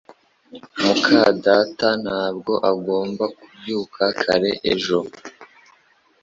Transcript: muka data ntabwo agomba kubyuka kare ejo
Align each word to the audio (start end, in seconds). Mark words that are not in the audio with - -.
muka 0.81 1.21
data 1.45 1.87
ntabwo 2.03 2.53
agomba 2.71 3.23
kubyuka 3.37 4.03
kare 4.21 4.51
ejo 4.71 4.99